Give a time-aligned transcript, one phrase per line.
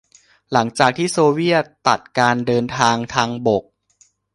[0.51, 3.63] หลังจากที่โซเวียตตัดการเดินทางทางบก